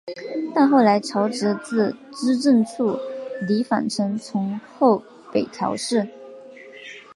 [0.55, 2.97] 但后来朝直自资正处
[3.47, 6.07] 离反臣从后北条氏。